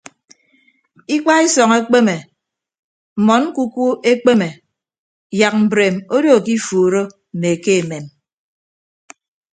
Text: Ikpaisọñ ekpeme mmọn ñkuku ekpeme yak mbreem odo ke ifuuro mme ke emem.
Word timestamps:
Ikpaisọñ 1.15 1.71
ekpeme 1.79 2.15
mmọn 3.17 3.41
ñkuku 3.49 3.85
ekpeme 4.11 4.49
yak 5.39 5.53
mbreem 5.63 5.95
odo 6.15 6.33
ke 6.45 6.51
ifuuro 6.57 7.01
mme 7.35 7.51
ke 7.63 7.71
emem. 7.81 8.05